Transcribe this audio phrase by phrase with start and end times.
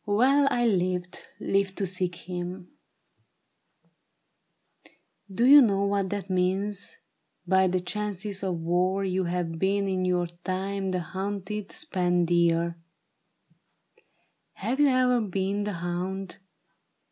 [0.06, 2.72] "Well, I lived— lived to seek him.
[5.32, 6.96] Do you know what that means?
[7.46, 12.76] By the chances of war You have been in your time the hunted, spent deer;
[14.54, 16.38] Have you e'er been the hound